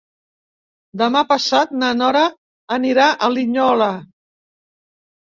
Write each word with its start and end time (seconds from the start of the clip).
Demà 1.01 1.19
passat 1.31 1.75
na 1.81 1.89
Nora 1.99 2.23
anirà 2.79 3.05
a 3.13 3.29
Linyola. 3.35 3.91